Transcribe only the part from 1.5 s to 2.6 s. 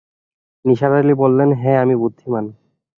হ্যাঁ, আমি বুদ্ধিমান।